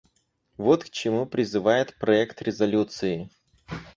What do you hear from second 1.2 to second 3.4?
призывает проект резолюции.